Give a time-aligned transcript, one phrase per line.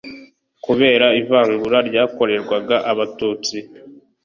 [0.65, 3.57] Kubera ivangura ryakorerwaga Abatutsi